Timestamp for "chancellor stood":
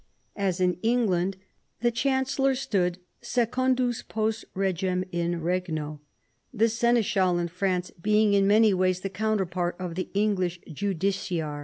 1.91-2.97